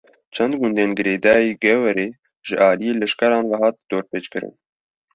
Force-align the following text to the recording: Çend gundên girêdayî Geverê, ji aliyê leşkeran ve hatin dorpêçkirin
Çend 0.33 0.53
gundên 0.59 0.91
girêdayî 0.97 1.51
Geverê, 1.63 2.07
ji 2.47 2.55
aliyê 2.69 2.93
leşkeran 3.01 3.45
ve 3.51 3.55
hatin 3.63 3.85
dorpêçkirin 3.89 4.53